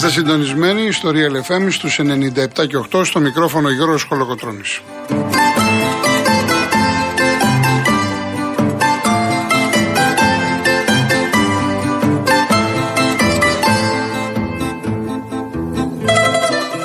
[0.00, 4.80] Είστε συντονισμένοι στο Real FM στους 97 και 8 στο μικρόφωνο Γιώργος Χολοκοτρώνης.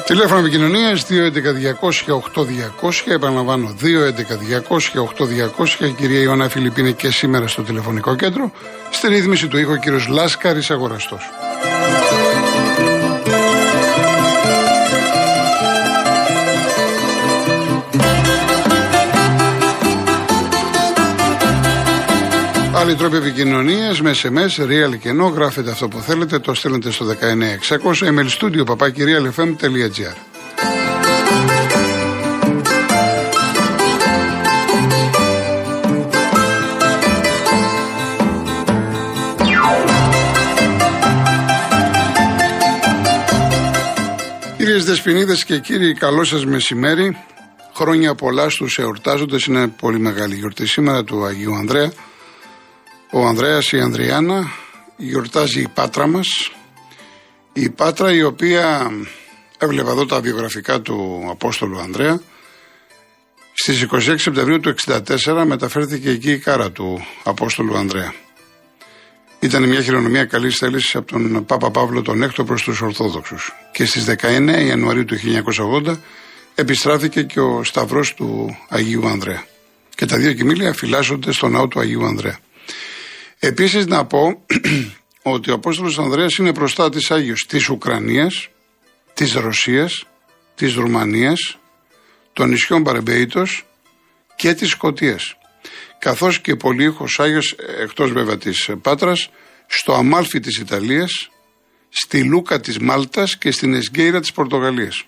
[0.06, 3.11] Τηλέφωνο επικοινωνίας 211-200-8200.
[3.11, 5.86] Επαναλαμβάνω 211-200-8200.
[5.86, 8.52] Η κυρία Ιωάννα Φιλιππίνη είναι και σήμερα στο τηλεφωνικό κέντρο.
[8.89, 11.30] Στη ρύθμιση του ήχου ο κύριος Λάσκαρης Αγοραστός.
[22.86, 27.05] Άλλοι τρόποι επικοινωνίας με SMS, real και ενώ γράφετε αυτό που θέλετε, το στέλνετε στο
[27.05, 27.14] 19600
[28.02, 30.16] email studio papakirialfm.gr.
[44.58, 47.17] Κυρίες Δεσποινίδες και κύριοι, καλό σας μεσημέρι.
[47.73, 49.45] Χρόνια πολλά στους εορτάζοντες.
[49.45, 51.92] Είναι πολύ μεγάλη γιορτή σήμερα του Αγίου Ανδρέα.
[53.17, 54.52] Ο Ανδρέας η Ανδριάνα
[54.97, 56.52] γιορτάζει η Πάτρα μας.
[57.53, 58.91] Η Πάτρα η οποία
[59.58, 62.21] έβλεπα εδώ τα βιογραφικά του Απόστολου Ανδρέα.
[63.53, 68.14] Στις 26 Σεπτεμβρίου του 1964 μεταφέρθηκε εκεί η κάρα του Απόστολου Ανδρέα.
[69.39, 73.54] Ήταν μια χειρονομία καλής θέλησης από τον Πάπα Παύλο τον Έκτο προς τους Ορθόδοξους.
[73.71, 75.15] Και στις 19 Ιανουαρίου του
[75.86, 75.98] 1980
[76.55, 79.43] επιστράφηκε και ο Σταυρός του Αγίου Ανδρέα.
[79.95, 82.37] Και τα δύο κοιμήλια φυλάσσονται στο ναό του Αγίου Ανδρέα.
[83.45, 84.45] Επίσης να πω
[85.33, 88.50] ότι ο Απόστολος Ανδρέας είναι προστάτη Άγιος της Ουκρανίας,
[89.14, 90.06] της Ρωσίας,
[90.56, 91.58] της Ρουμανίας,
[92.34, 93.44] των νησιών Παρεμπέιτο
[94.36, 95.38] και της Σκωτίας.
[96.00, 99.30] Καθώς και πολύχος Άγιος, εκτός βέβαια της Πάτρας,
[99.67, 101.30] στο Αμάλφι της Ιταλίας,
[101.89, 105.05] στη Λούκα της Μάλτας και στην Εσγκέιρα της Πορτογαλίας.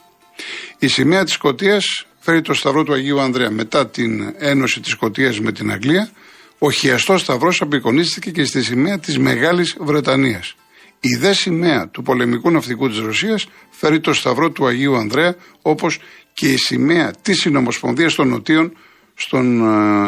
[0.79, 5.39] Η σημαία της Σκωτίας φέρει το σταυρό του Αγίου Ανδρέα μετά την ένωση της Σκωτίας
[5.39, 6.11] με την Αγγλία
[6.59, 10.55] ο χιαστός σταυρός απεικονίστηκε και στη σημαία της Μεγάλης Βρετανίας.
[10.99, 15.99] Η δε σημαία του πολεμικού ναυτικού της Ρωσίας φέρει το σταυρό του Αγίου Ανδρέα, όπως
[16.33, 18.77] και η σημαία της Συνομοσπονδίας των Νοτίων
[19.13, 19.61] στον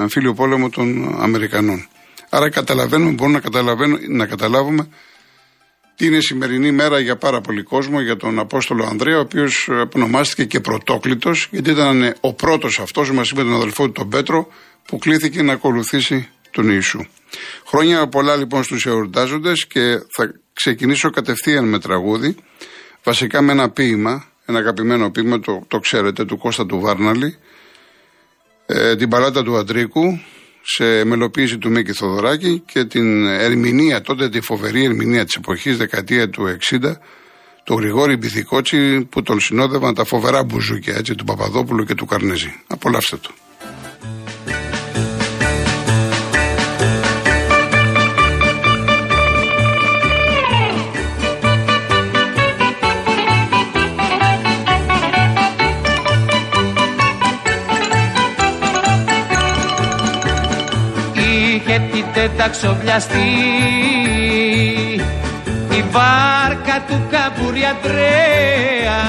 [0.03, 1.87] ε, φίλιο πόλεμο των Αμερικανών.
[2.29, 3.75] Άρα καταλαβαίνουμε, μπορούμε να,
[4.07, 4.89] να καταλάβουμε
[5.95, 9.69] τι είναι η σημερινή μέρα για πάρα πολύ κόσμο, για τον Απόστολο Ανδρέα, ο οποίος
[9.95, 14.47] ονομάστηκε και πρωτόκλητος, γιατί ήταν ο πρώτος αυτός μαζί με τον αδελφό του τον Πέτρο,
[14.85, 17.05] που κλήθηκε να ακολουθήσει τον Ιησού.
[17.65, 22.35] Χρόνια πολλά λοιπόν στους εορτάζοντες και θα ξεκινήσω κατευθείαν με τραγούδι,
[23.03, 27.37] βασικά με ένα ποίημα, ένα αγαπημένο ποίημα, το, το ξέρετε, του Κώστα του Βάρναλη,
[28.65, 30.19] ε, την παλάτα του Αντρίκου,
[30.61, 36.29] σε μελοποίηση του Μίκη Θοδωράκη και την ερμηνεία, τότε τη φοβερή ερμηνεία της εποχής, δεκαετία
[36.29, 36.79] του 60,
[37.63, 42.63] του Γρηγόρη Μπιθικότσι που τον συνόδευαν τα φοβερά μπουζούκια έτσι, του Παπαδόπουλου και του Καρνέζη.
[42.67, 43.31] Απολαύστε το.
[62.49, 63.29] Τα ξοβλιαστεί
[65.77, 69.01] η βάρκα του καμπούρι Αντρέα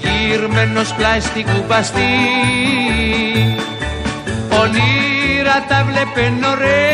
[0.00, 2.00] γύρμενος πλάι στην κουμπαστή
[4.60, 6.86] όνειρα τα βλέπε ωραία.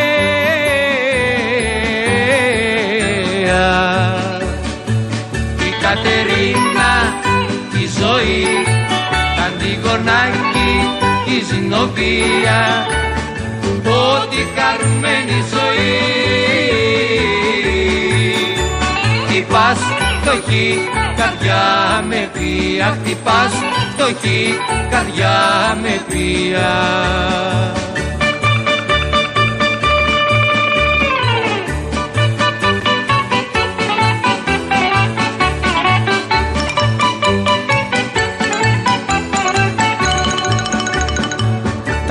[5.59, 6.93] Η Κατερίνα
[7.73, 8.47] η ζωή
[9.37, 10.73] τα αντιγονάκι
[11.27, 12.87] η Ζηνοβία
[14.43, 15.93] ότι χαρούμενη ζωή.
[19.27, 19.79] Χτυπάς
[20.21, 20.79] φτωχή
[21.17, 23.53] καρδιά με πία Χτυπάς
[23.93, 24.55] φτωχή
[24.91, 25.39] καρδιά
[25.83, 26.73] με πία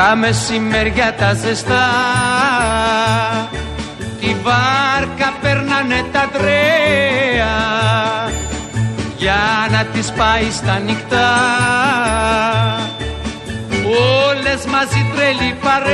[0.02, 1.90] τα μεσημέρια τα ζεστά.
[4.20, 7.56] Τη βάρκα περνάνε τα τρέα.
[9.18, 11.32] Για να τις πάει στα νυχτά.
[14.28, 15.92] Όλες μαζί τρελή παρέα.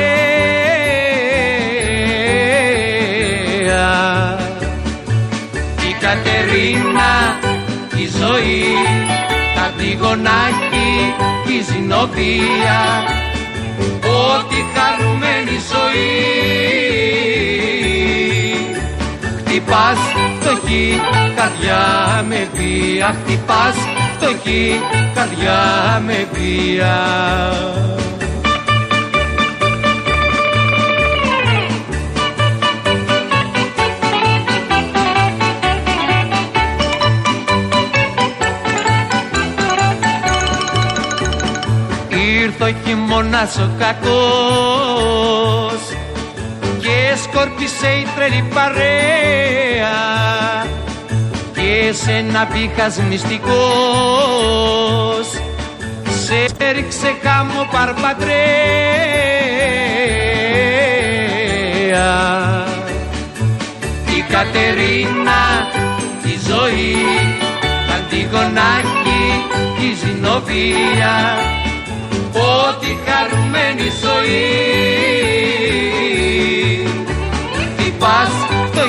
[5.90, 7.40] Η Κατερίνα
[7.96, 8.74] η ζωή
[9.56, 11.14] τα διγονάκι
[11.48, 13.26] η ζηνοβία
[20.68, 21.02] φτωχή
[21.36, 23.76] καρδιά με βία χτυπάς
[24.18, 24.80] φτωχή
[25.14, 26.98] καρδιά με βία.
[42.10, 44.87] Ήρθε ο χειμώνας ο κακός και
[47.38, 49.98] σκόρπισε η τρελή παρέα
[51.54, 53.58] και σε ένα πήχας μυστικός.
[56.26, 58.36] Σε έριξε χάμω παρπατρέα.
[64.18, 65.68] Η Κατερίνα
[66.24, 66.96] η ζωή
[67.96, 69.26] Αντιγονάκι
[69.80, 71.16] η Ζηνοβία.
[72.34, 75.07] Ό,τι χαρούμενη ζωή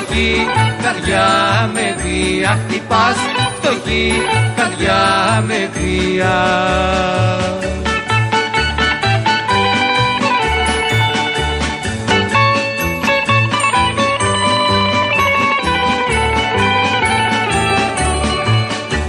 [0.09, 0.47] φτωχή
[0.83, 3.15] καρδιά με βία χτυπάς
[3.57, 4.13] φτωχή
[4.55, 6.37] καρδιά με βία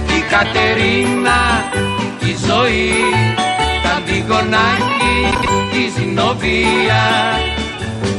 [0.07, 1.63] Η Κατερίνα
[2.19, 2.93] η ζωή
[3.83, 5.17] τα αντιγονάκι
[5.73, 7.03] η Ζηνοβία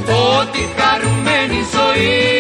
[0.07, 2.32] ό,τι χαρούμενη ζωή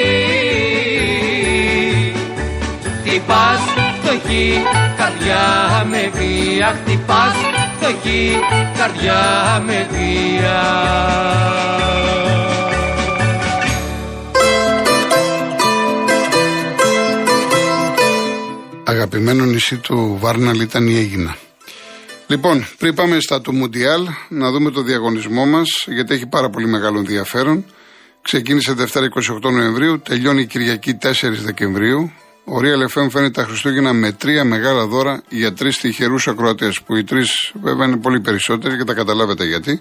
[4.32, 4.62] φτωχή
[4.96, 7.34] καρδιά με βία χτυπάς
[7.76, 8.30] φτωχή
[8.78, 10.60] καρδιά με βία
[18.84, 21.36] Αγαπημένο νησί του Βάρναλ ήταν η Έγινα.
[22.26, 26.66] Λοιπόν, πριν πάμε στα του Μουντιάλ, να δούμε το διαγωνισμό μας, γιατί έχει πάρα πολύ
[26.66, 27.64] μεγάλο ενδιαφέρον.
[28.22, 29.08] Ξεκίνησε Δευτέρα
[29.42, 31.08] 28 Νοεμβρίου, τελειώνει Κυριακή 4
[31.44, 32.12] Δεκεμβρίου.
[32.44, 36.96] Ο Real FM φέρνει τα Χριστούγεννα με τρία μεγάλα δώρα για τρεις τυχερούς ακροατές, που
[36.96, 39.80] οι τρεις βέβαια είναι πολύ περισσότεροι και τα καταλάβετε γιατί.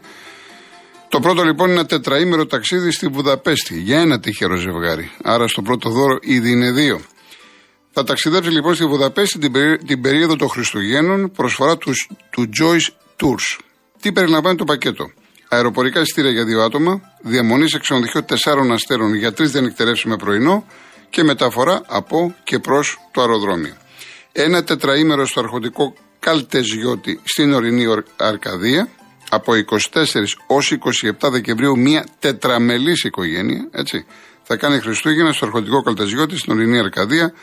[1.09, 5.11] Το πρώτο λοιπόν είναι ένα τετραήμερο ταξίδι στη Βουδαπέστη για ένα τυχερό ζευγάρι.
[5.23, 7.01] Άρα στο πρώτο δώρο ήδη είναι δύο.
[7.91, 11.91] Θα ταξιδέψει λοιπόν στη Βουδαπέστη την, περί- την περίοδο των Χριστουγέννων προσφορά του,
[12.29, 13.59] του Joyce Tours.
[14.01, 15.11] Τι περιλαμβάνει το πακέτο;
[15.49, 20.65] Αεροπορικά εισιτήρια για δύο άτομα, διαμονή σε ξενοδοχείο τεσσάρων αστέρων για τρεις διανυκτερεύσεις με πρωινό
[21.11, 23.73] και μεταφορά από και προς το αεροδρόμιο.
[24.31, 28.87] Ένα τετραήμερο στο αρχοντικό Καλτεζιώτη στην ορεινή Ορ- Αρκαδία.
[29.29, 34.05] Από 24 ως 27 Δεκεμβρίου μια τετραμελής οικογένεια, έτσι,
[34.43, 37.33] θα κάνει Χριστούγεννα στο αρχοντικό Καλτεζιώτη στην ορεινή Αρκαδία.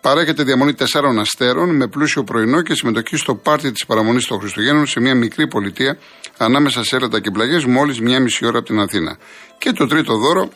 [0.00, 4.86] Παρέχεται διαμονή τεσσάρων αστέρων με πλούσιο πρωινό και συμμετοχή στο πάρτι της παραμονής των Χριστουγέννων
[4.86, 5.98] σε μια μικρή πολιτεία
[6.36, 9.16] ανάμεσα σε έλατα και πλαγιές, μόλις μια μισή ώρα από την Αθήνα.
[9.58, 10.48] Και το τρίτο δώρο,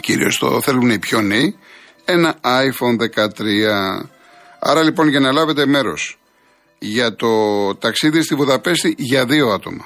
[0.00, 1.58] κυρίως το θέλουν οι πιο νέοι,
[2.06, 4.06] ένα iPhone 13.
[4.58, 6.18] Άρα λοιπόν για να λάβετε μέρος
[6.78, 7.28] για το
[7.74, 9.84] ταξίδι στη Βουδαπέστη για δύο άτομα.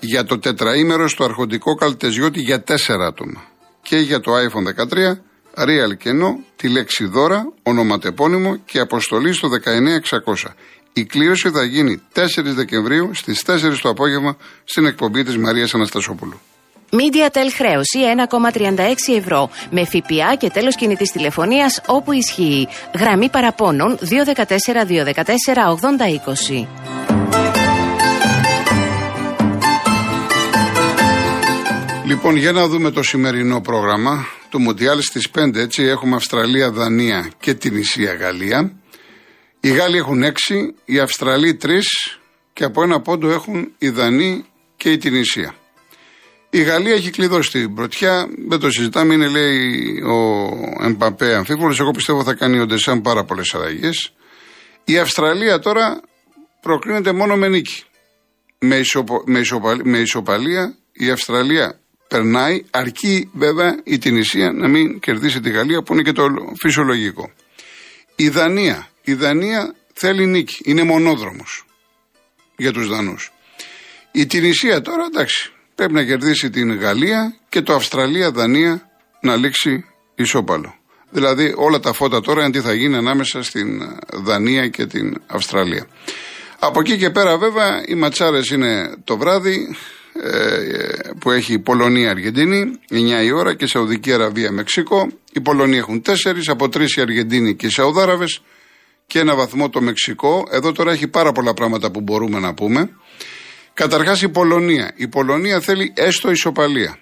[0.00, 3.44] Για το τετραήμερο στο αρχοντικό Καλτεζιώτη για τέσσερα άτομα.
[3.82, 5.20] Και για το iPhone 13
[5.56, 10.54] real κενό, τη λέξη δώρα, ονοματεπώνυμο και αποστολή στο 19600.
[10.92, 12.20] Η κλήρωση θα γίνει 4
[12.54, 16.40] Δεκεμβρίου στις 4 το απόγευμα στην εκπομπή της Μαρίας Αναστασόπουλου.
[16.94, 17.98] MediaTel χρέωση
[19.10, 22.68] 1,36 ευρώ με ΦΠΑ και τέλος κινητής τηλεφωνίας όπου ισχύει.
[22.98, 24.04] Γραμμή παραπώνων 214
[24.84, 25.68] 214
[26.62, 26.66] 8020.
[32.06, 37.30] Λοιπόν, για να δούμε το σημερινό πρόγραμμα του Μουντιάλ στις 5, έτσι, έχουμε Αυστραλία, Δανία
[37.40, 38.72] και την Ισία Γαλλία.
[39.60, 40.30] Οι Γάλλοι έχουν 6,
[40.84, 41.68] οι Αυστραλοί 3
[42.52, 44.44] και από ένα πόντο έχουν οι Δανείοι
[44.76, 45.54] και η Τινησία.
[46.54, 50.48] Η Γαλλία έχει κλειδώσει την πρωτιά, δεν το συζητάμε, είναι λέει ο
[50.82, 54.12] Εμπαπέ αμφίβολος, εγώ πιστεύω θα κάνει ο Ντεσάν πάρα πολλές αλλαγές.
[54.84, 56.00] Η Αυστραλία τώρα
[56.60, 57.82] προκρίνεται μόνο με νίκη.
[58.58, 65.00] Με, ισοπο- με, ισοπα- με ισοπαλία η Αυστραλία περνάει, αρκεί βέβαια η Τινησία να μην
[65.00, 66.26] κερδίσει τη Γαλλία που είναι και το
[66.60, 67.30] φυσιολογικό.
[68.16, 71.64] Η Δανία, η Δανία θέλει νίκη, είναι μονόδρομος
[72.56, 73.32] για τους Δανούς.
[74.12, 78.90] Η Τινησία τώρα εντάξει, πρέπει να κερδίσει την Γαλλία και το Αυστραλία-Δανία
[79.20, 80.74] να λήξει ισόπαλο.
[81.10, 85.86] Δηλαδή όλα τα φώτα τώρα είναι τι θα γίνει ανάμεσα στην Δανία και την Αυστραλία.
[86.58, 89.76] Από εκεί και πέρα βέβαια οι ματσάρες είναι το βράδυ
[90.22, 95.08] ε, που έχει Πολωνία-Αργεντίνη 9 η ώρα και Σαουδική Αραβία-Μεξικό.
[95.32, 96.12] Οι Πολωνοί έχουν 4,
[96.46, 98.42] από 3 οι Αργεντίνοι και οι Σαουδάραβες
[99.06, 100.44] και ένα βαθμό το Μεξικό.
[100.50, 102.90] Εδώ τώρα έχει πάρα πολλά πράγματα που μπορούμε να πούμε.
[103.74, 104.92] Καταρχάς η Πολωνία.
[104.96, 106.98] Η Πολωνία θέλει έστω ισοπαλία.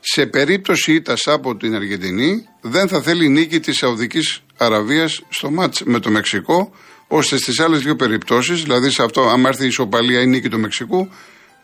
[0.00, 5.82] Σε περίπτωση ήττας από την Αργεντινή, δεν θα θέλει νίκη της Σαουδικής Αραβίας στο μάτς
[5.84, 6.72] με το Μεξικό,
[7.08, 10.58] ώστε στις άλλες δύο περιπτώσεις, δηλαδή σε αυτό, αν έρθει η ισοπαλία ή νίκη του
[10.58, 11.08] Μεξικού,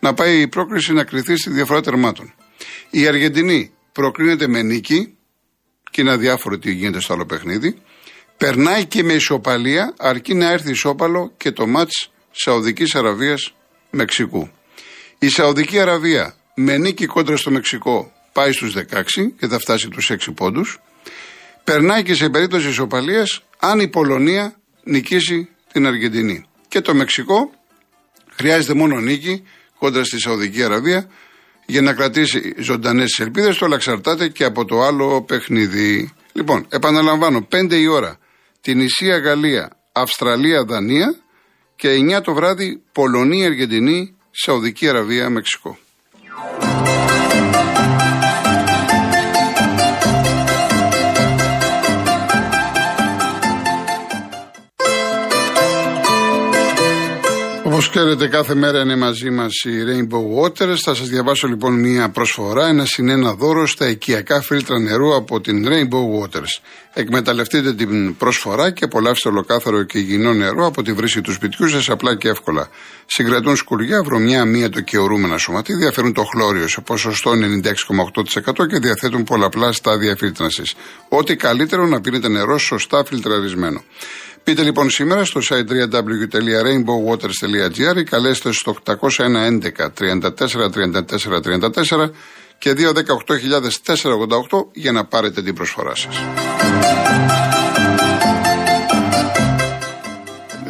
[0.01, 2.35] να πάει η πρόκριση να κρυθεί στη διαφορά τερμάτων.
[2.91, 5.17] Η Αργεντινή προκρίνεται με νίκη,
[5.91, 7.79] και είναι αδιάφορο τι γίνεται στο άλλο παιχνίδι.
[8.37, 13.53] Περνάει και με ισοπαλία, αρκεί να έρθει ισόπαλο και το μάτς Σαουδικής Αραβίας
[13.91, 14.51] Μεξικού.
[15.19, 19.03] Η Σαουδική Αραβία με νίκη κόντρα στο Μεξικό πάει στους 16
[19.39, 20.79] και θα φτάσει τους 6 πόντους.
[21.65, 26.45] Περνάει και σε περίπτωση ισοπαλίας αν η Πολωνία νικήσει την Αργεντινή.
[26.69, 27.51] Και το Μεξικό
[28.31, 29.45] χρειάζεται μόνο νίκη
[29.79, 31.09] κόντρα στη Σαουδική Αραβία
[31.67, 36.13] για να κρατήσει ζωντανές τις ελπίδες του, αλλά εξαρτάται και από το άλλο παιχνίδι.
[36.33, 38.19] Λοιπόν, επαναλαμβάνω, 5 η ώρα
[38.61, 41.15] την Ισία Γαλλία, Αυστραλία, Δανία
[41.79, 45.31] και 9 το βράδυ Πολωνία, Αργεντινή, Σαουδική Αραβία,
[57.79, 58.01] Μεξικό.
[58.01, 60.77] Όπω ξέρετε, κάθε μέρα είναι μαζί μας η Rainbow Waters.
[60.77, 65.67] Θα σας διαβάσω λοιπόν μία προσφορά, ένα συνένα δώρο στα οικιακά φίλτρα νερού από την
[65.69, 66.63] Rainbow Waters.
[66.93, 71.91] Εκμεταλλευτείτε την προσφορά και απολαύστε ολοκάθαρο και υγιεινό νερό από τη βρύση του σπιτιού σας
[71.91, 72.69] απλά και εύκολα.
[73.07, 79.25] Συγκρατούν σκουριά, βρωμιά, αμύατο και ορούμενα σωματίδια, φέρουν το χλώριο σε ποσοστό 96,8% και διαθέτουν
[79.25, 80.75] πολλαπλά στάδια φίλτρανσης.
[81.09, 83.83] Ό,τι καλύτερο να πίνετε νερό σωστά φιλτραρισμένο.
[84.43, 89.29] Πείτε λοιπόν σήμερα στο site www.rainbowwaters.gr ή καλέστε στο 801 11
[89.99, 90.11] 34 34
[91.99, 92.11] 34
[92.59, 96.17] και 218.488 για να πάρετε την προσφορά σας.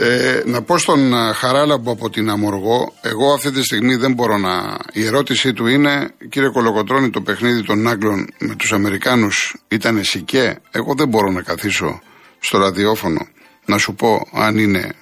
[0.00, 4.78] Ε, να πω στον Χαράλαμπο από την Αμοργό, εγώ αυτή τη στιγμή δεν μπορώ να...
[4.92, 10.58] Η ερώτησή του είναι, κύριε Κολοκοτρώνη, το παιχνίδι των Άγγλων με τους Αμερικάνους ήταν σικέ.
[10.70, 12.00] Εγώ δεν μπορώ να καθίσω
[12.38, 13.26] στο ραδιόφωνο
[13.68, 14.94] να σου πω αν, είναι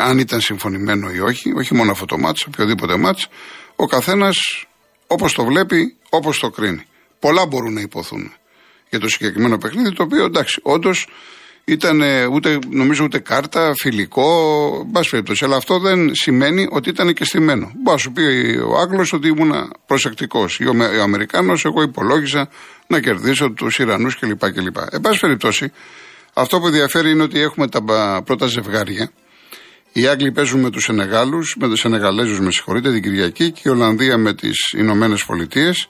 [0.00, 3.28] αν ήταν συμφωνημένο ή όχι, όχι μόνο αυτό το μάτς, οποιοδήποτε μάτς,
[3.76, 4.66] ο καθένας
[5.06, 6.82] όπως το βλέπει, όπως το κρίνει.
[7.18, 8.32] Πολλά μπορούν να υποθούν
[8.90, 11.06] για το συγκεκριμένο παιχνίδι, το οποίο εντάξει, όντως
[11.64, 12.00] ήταν
[12.32, 14.28] ούτε, νομίζω ούτε κάρτα, φιλικό,
[14.86, 15.44] μπας περιπτώσει.
[15.44, 17.72] Αλλά αυτό δεν σημαίνει ότι ήταν και στημένο.
[17.74, 18.22] Μπορεί να σου πει
[18.66, 20.58] ο Άγγλος ότι ήμουν προσεκτικός.
[20.58, 22.48] Ή ο, Αμερικάνος, εγώ υπολόγιζα
[22.86, 24.50] να κερδίσω τους Ιρανούς κλπ.
[24.50, 24.76] κλπ.
[24.90, 25.72] Εν πάση περιπτώσει,
[26.34, 27.82] αυτό που ενδιαφέρει είναι ότι έχουμε τα
[28.24, 29.10] πρώτα ζευγάρια.
[29.92, 33.68] Οι Άγγλοι παίζουν με τους Σενεγάλους, με τους Σενεγαλέζους, με συγχωρείτε, την Κυριακή και η
[33.68, 35.88] Ολλανδία με τις Ηνωμένες Πολιτείες.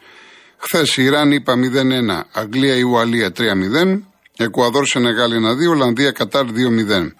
[0.56, 4.02] Χθες η Ιράν είπα 0-1, Αγγλία η Ουαλία 3-0,
[4.36, 7.14] Εκουαδόρ Σενεγάλη 1-2, Ολλανδία Κατάρ 2-0.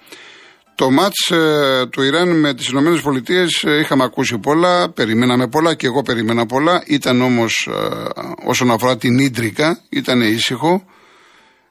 [0.75, 5.75] Το μάτς ε, του Ιράν με τις Ηνωμένες Πολιτείες ε, είχαμε ακούσει πολλά, περιμέναμε πολλά
[5.75, 6.83] και εγώ περιμένα πολλά.
[6.87, 8.09] Ήταν όμως ε,
[8.45, 10.85] όσον αφορά την Ίντρικα, ήταν ήσυχο.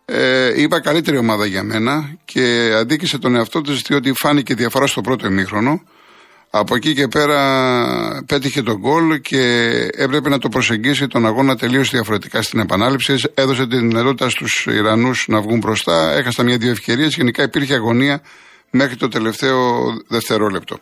[0.06, 5.02] Ε, είπα καλύτερη ομάδα για μένα και αντίκησε τον εαυτό της διότι φάνηκε διαφορά στο
[5.02, 5.82] πρώτο ημίχρονο.
[6.50, 9.42] Από εκεί και πέρα πέτυχε τον γκολ και
[9.96, 13.16] έπρεπε να το προσεγγίσει τον αγώνα τελείως διαφορετικά στην επανάληψη.
[13.34, 16.14] Έδωσε τη δυνατότητα στους Ιρανούς να βγουν μπροστά.
[16.14, 17.16] Έχασαν μια-δύο ευκαιρίες.
[17.16, 18.22] Γενικά υπήρχε αγωνία
[18.70, 20.80] μέχρι το τελευταίο δευτερόλεπτο.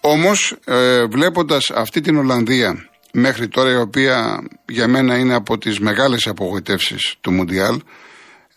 [0.00, 5.80] Όμως, ε, βλέποντας αυτή την Ολλανδία μέχρι τώρα, η οποία για μένα είναι από τις
[5.80, 7.80] μεγάλες απογοητεύσεις του Μουντιάλ,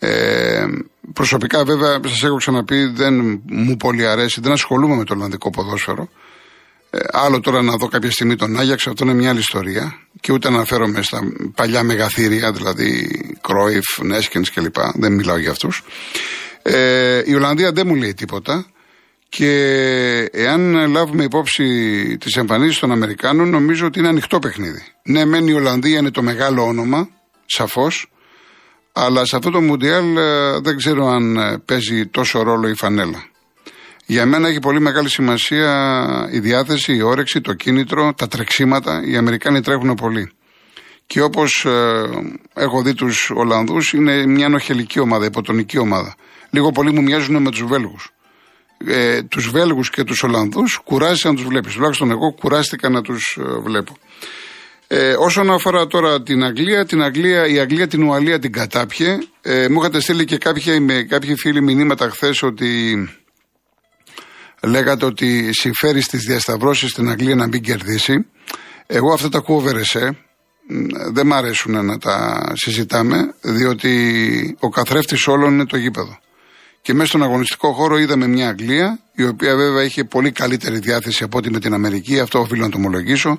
[0.04, 0.64] ε,
[1.12, 6.08] προσωπικά βέβαια σας έχω ξαναπεί δεν μου πολύ αρέσει, δεν ασχολούμαι με το Ολλανδικό ποδόσφαιρο.
[6.90, 9.98] Ε, άλλο τώρα να δω κάποια στιγμή τον Άγιαξ, αυτό είναι μια άλλη ιστορία.
[10.20, 11.20] Και ούτε αναφέρομαι στα
[11.54, 14.76] παλιά μεγαθύρια, δηλαδή Κρόιφ, Νέσκενς κλπ.
[14.94, 15.82] Δεν μιλάω για αυτούς.
[16.62, 18.66] Ε, η Ολλανδία δεν μου λέει τίποτα.
[19.28, 19.50] Και
[20.32, 21.66] εάν λάβουμε υπόψη
[22.18, 24.82] τις εμφανίσεις των Αμερικάνων, νομίζω ότι είναι ανοιχτό παιχνίδι.
[25.02, 27.08] Ναι, μεν η Ολλανδία είναι το μεγάλο όνομα,
[27.46, 28.12] σαφώς.
[28.92, 33.24] Αλλά σε αυτό το Μουντιάλ ε, δεν ξέρω αν ε, παίζει τόσο ρόλο η φανέλα.
[34.06, 39.02] Για μένα έχει πολύ μεγάλη σημασία η διάθεση, η όρεξη, το κίνητρο, τα τρεξίματα.
[39.04, 40.32] Οι Αμερικάνοι τρέχουν πολύ.
[41.06, 42.02] Και όπως ε,
[42.54, 46.14] έχω δει τους Ολλανδούς, είναι μια νοχελική ομάδα, υποτονική ομάδα.
[46.50, 48.10] Λίγο πολύ μου μοιάζουν με τους Βέλγους.
[48.86, 51.74] Ε, τους Βέλγους και τους Ολλανδούς κουράζει να τους βλέπεις.
[51.74, 53.96] Τουλάχιστον εγώ κουράστηκα να τους βλέπω.
[54.94, 59.18] Ε, όσον αφορά τώρα την Αγγλία, την Αγγλία, η Αγγλία την Ουαλία την κατάπιε.
[59.42, 63.08] Ε, μου είχατε στείλει και κάποιοι, με, κάποιοι φίλοι μηνύματα χθες ότι
[64.62, 68.26] λέγατε ότι συμφέρει στις διασταυρώσεις στην Αγγλία να μην κερδίσει.
[68.86, 70.16] Εγώ αυτά τα ακούω βερεσέ.
[71.12, 76.18] Δεν μ' αρέσουν να τα συζητάμε, διότι ο καθρέφτης όλων είναι το γήπεδο.
[76.82, 81.24] Και μέσα στον αγωνιστικό χώρο είδαμε μια Αγγλία, η οποία βέβαια είχε πολύ καλύτερη διάθεση
[81.24, 83.38] από ό,τι με την Αμερική, αυτό οφείλω να το ομολογήσω.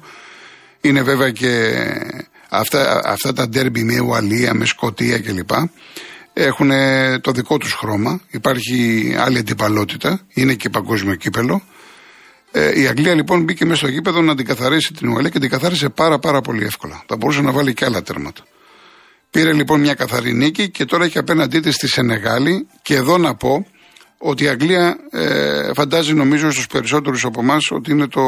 [0.86, 1.74] Είναι βέβαια και
[2.50, 5.50] αυτά, αυτά τα ντέρμπι με Ουαλία, με Σκοτία κλπ.
[6.34, 6.72] Έχουν
[7.22, 8.22] το δικό τους χρώμα.
[8.30, 10.20] Υπάρχει άλλη αντιπαλότητα.
[10.34, 11.62] Είναι και παγκόσμιο κύπελο.
[12.52, 15.50] Ε, η Αγγλία λοιπόν μπήκε μέσα στο γήπεδο να την καθαρίσει την Ουαλία και την
[15.50, 17.04] καθάρισε πάρα πάρα πολύ εύκολα.
[17.08, 18.44] Θα μπορούσε να βάλει και άλλα τέρματα.
[19.30, 22.68] Πήρε λοιπόν μια καθαρή νίκη και τώρα έχει απέναντί της στη Σενεγάλη.
[22.82, 23.66] Και εδώ να πω
[24.18, 28.22] ότι η Αγγλία ε, φαντάζει νομίζω στους περισσότερους από εμάς ότι είναι το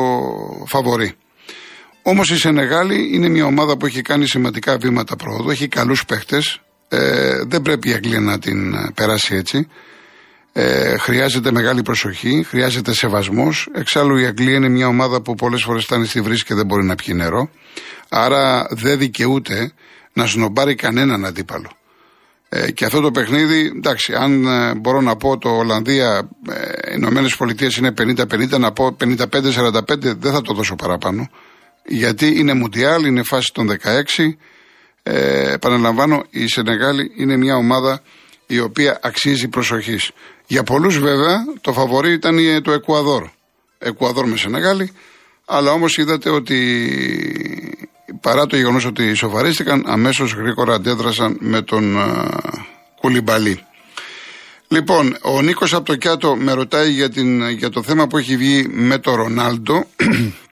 [0.68, 1.16] φαβορή.
[2.08, 6.60] Όμως η Σενεγάλη είναι μια ομάδα που έχει κάνει σημαντικά βήματα πρόοδου, έχει καλούς παίχτες.
[6.88, 9.68] Ε, δεν πρέπει η Αγγλία να την ε, περάσει έτσι.
[10.54, 13.70] Ε, χρειάζεται μεγάλη προσοχή, χρειάζεται σεβασμός.
[13.74, 16.84] Εξάλλου η Αγγλία είναι μια ομάδα που πολλές φορές φτάνει στη βρύση και δεν μπορεί
[16.84, 17.50] να πιει νερό.
[18.10, 19.72] Άρα δεν δικαιούται
[20.14, 21.72] να σνομπάρει κανέναν αντίπαλο.
[22.50, 26.96] Ε, και αυτό το παιχνίδι, εντάξει, αν ε, μπορώ να πω το Ολλανδία, ε, οι
[26.96, 31.30] Ηνωμένες Πολιτείες είναι 50-50, να πω 55-45, δεν θα το δώσω παραπάνω.
[31.86, 34.38] Γιατί είναι Μουντιάλ, είναι φάση των 16.
[35.04, 38.02] Ε, επαναλαμβάνω, η Σενεγάλη είναι μια ομάδα
[38.48, 40.12] η οποία αξίζει προσοχής.
[40.48, 43.30] Για πολλούς βέβαια το φαβορή ήταν το Εκουαδόρ.
[43.78, 44.92] Εκουαδόρ με Σενεγάλη,
[45.46, 46.58] αλλά όμως είδατε ότι
[48.22, 52.28] παρά το γεγονός ότι σοβαρίστηκαν, αμέσως γρήγορα αντέδρασαν με τον uh,
[53.02, 53.66] Κουλιμπαλί.
[54.68, 58.38] Λοιπόν, ο Νίκος από το Κιάτο με ρωτάει για, την, για το θέμα που έχει
[58.38, 59.86] βγει με τον Ρονάλντο.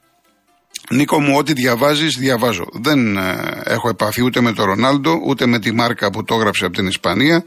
[0.96, 2.66] Νίκο μου, ό,τι διαβάζεις, διαβάζω.
[2.74, 6.66] Δεν ε, έχω επαφή ούτε με τον Ρονάλντο, ούτε με τη μάρκα που το έγραψε
[6.66, 7.46] από την Ισπανία.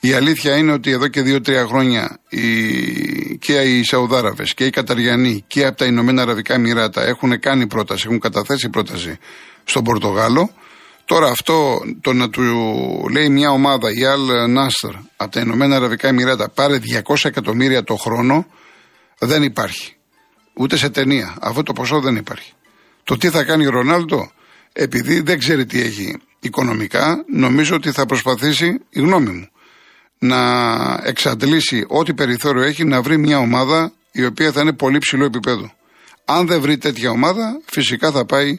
[0.00, 5.44] Η αλήθεια είναι ότι εδώ και δύο-τρία χρόνια οι, και οι Σαουδάραβες και οι Καταριανοί
[5.46, 9.18] και από τα Ηνωμένα Αραβικά Εμμυράτα έχουν κάνει πρόταση, έχουν καταθέσει πρόταση
[9.64, 10.50] στον Πορτογάλο.
[11.04, 12.42] Τώρα αυτό το να του
[13.12, 17.94] λέει μια ομάδα, η Al Nasser, από τα Ηνωμένα Αραβικά Εμμυράτα, πάρε 200 εκατομμύρια το
[17.94, 18.46] χρόνο,
[19.18, 19.96] δεν υπάρχει.
[20.54, 21.36] Ούτε σε ταινία.
[21.40, 22.52] Αυτό το ποσό δεν υπάρχει.
[23.08, 24.30] Το τι θα κάνει ο Ρονάλντο,
[24.72, 29.48] επειδή δεν ξέρει τι έχει οικονομικά, νομίζω ότι θα προσπαθήσει, η γνώμη μου,
[30.18, 30.38] να
[31.04, 35.72] εξαντλήσει ό,τι περιθώριο έχει να βρει μια ομάδα η οποία θα είναι πολύ ψηλό επίπεδο.
[36.24, 38.56] Αν δεν βρει τέτοια ομάδα, φυσικά θα πάει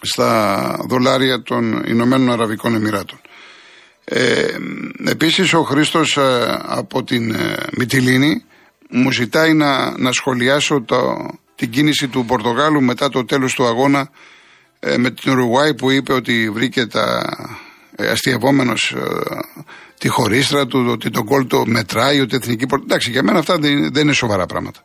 [0.00, 3.20] στα δολάρια των Ηνωμένων Αραβικών Εμμυράτων.
[4.04, 4.46] Ε,
[5.04, 8.44] επίσης ο Χρήστος ε, από την ε, Μυτιλίνη
[8.90, 11.28] μου ζητάει να, να σχολιάσω το,
[11.60, 14.10] την κίνηση του Πορτογάλου μετά το τέλος του αγώνα
[14.80, 17.22] ε, με την Ουρουγουάη που είπε ότι βρήκε τα
[17.96, 18.94] ε, αστειευόμενος
[19.98, 22.64] τη χωρίστρα του, ότι το γκολ το μετράει, ότι η εθνική.
[22.82, 24.80] Εντάξει, για μένα αυτά δεν, είναι σοβαρά πράγματα.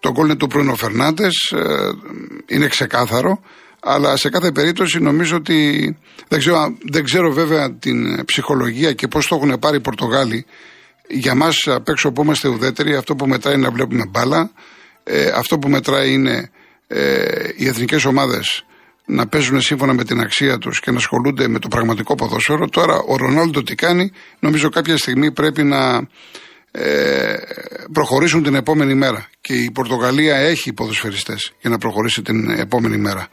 [0.00, 1.54] Το γκολ είναι του Προύνο Φερνάντες,
[2.46, 3.40] είναι ξεκάθαρο,
[3.80, 5.58] αλλά σε κάθε περίπτωση νομίζω ότι.
[6.28, 10.46] Δεν ξέρω, δεν ξέρω βέβαια την ψυχολογία και πώς το έχουν πάρει οι Πορτογάλοι.
[11.08, 14.50] Για μας απ' έξω που είμαστε ουδέτεροι, αυτό που μετράει είναι να βλέπουμε μπάλα.
[15.04, 16.50] Ε, αυτό που μετράει είναι
[16.86, 18.64] ε, οι εθνικές ομάδες
[19.06, 22.68] να παίζουν σύμφωνα με την αξία τους και να ασχολούνται με το πραγματικό ποδόσφαιρο.
[22.68, 26.08] Τώρα ο Ρονάλντο τι κάνει, νομίζω κάποια στιγμή πρέπει να
[26.70, 27.36] ε,
[27.92, 29.28] προχωρήσουν την επόμενη μέρα.
[29.40, 33.28] Και η Πορτογαλία έχει ποδοσφαιριστές για να προχωρήσει την επόμενη μέρα.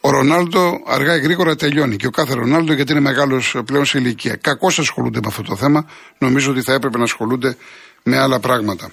[0.00, 3.98] Ο Ρονάλντο αργά ή γρήγορα τελειώνει και ο κάθε Ρονάλντο γιατί είναι μεγάλος πλέον σε
[3.98, 4.36] ηλικία.
[4.36, 5.86] Κακώς ασχολούνται με αυτό το θέμα.
[6.18, 7.56] Νομίζω ότι θα έπρεπε να ασχολούνται
[8.02, 8.90] με άλλα πράγματα.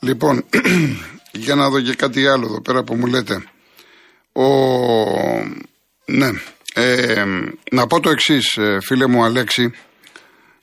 [0.00, 0.44] Λοιπόν,
[1.34, 3.44] για να δω και κάτι άλλο εδώ πέρα που μου λέτε.
[4.32, 4.46] Ο...
[6.04, 6.30] Ναι.
[6.74, 7.24] Ε,
[7.70, 9.72] να πω το εξής, ε, φίλε μου Αλέξη.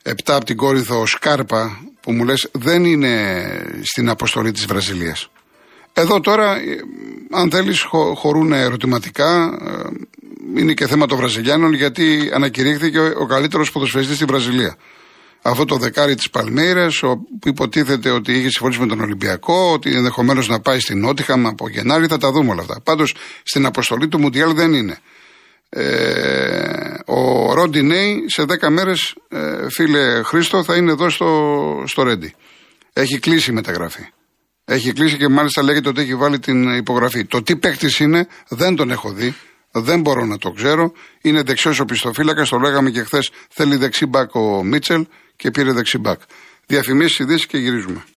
[0.02, 3.44] Επτά από την Κόρυθο ο Σκάρπα που μου λες δεν είναι
[3.82, 5.30] στην αποστολή της Βραζιλίας.
[5.92, 6.76] Εδώ τώρα, ε,
[7.30, 7.82] αν θέλεις,
[8.14, 9.58] χωρούν ερωτηματικά.
[10.56, 14.76] Είναι και θέμα των Βραζιλιάνων γιατί ανακηρύχθηκε ο καλύτερος ποδοσφαιριστής στη Βραζιλία
[15.42, 16.88] αυτό το δεκάρι της Παλμέιρα,
[17.40, 21.68] που υποτίθεται ότι είχε συμφωνήσει με τον Ολυμπιακό, ότι ενδεχομένως να πάει στην Νότιχαμ από
[21.68, 22.80] Γενάρη, θα τα δούμε όλα αυτά.
[22.84, 24.98] Πάντως στην αποστολή του Μουντιάλ δεν είναι.
[25.68, 32.02] Ε, ο Ρόντι Νέι σε 10 μέρες, ε, φίλε Χρήστο, θα είναι εδώ στο, στο
[32.02, 32.34] Ρέντι.
[32.92, 34.06] Έχει κλείσει η μεταγραφή.
[34.64, 37.24] Έχει κλείσει και μάλιστα λέγεται ότι έχει βάλει την υπογραφή.
[37.24, 39.34] Το τι παίκτης είναι δεν τον έχω δει.
[39.70, 40.92] Δεν μπορώ να το ξέρω.
[41.22, 42.44] Είναι δεξιός ο πιστοφύλακα.
[42.44, 43.30] Το λέγαμε και χθες.
[43.48, 45.06] Θέλει δεξί μπακ ο Μίτσελ
[45.42, 46.20] και πήρε δεξί μπακ.
[46.66, 48.04] Διαφημίσεις, ειδήσεις και γυρίζουμε.